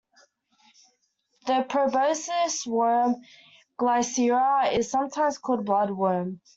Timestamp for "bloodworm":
5.67-6.39